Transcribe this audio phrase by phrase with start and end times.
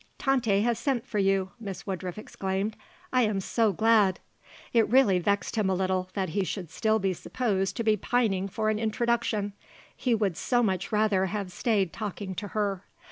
[0.17, 2.75] "Tante has sent for you!" Miss Woodruff exclaimed.
[3.13, 4.19] "I am so glad."
[4.73, 8.47] It really vexed him a little that he should still be supposed to be pining
[8.47, 9.53] for an introduction;
[9.95, 12.83] he would so much rather have stayed talking to her.